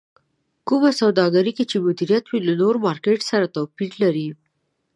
[0.67, 4.27] کومه سوداګرۍ کې چې مدير وي له نور مارکېټ سره توپير لري.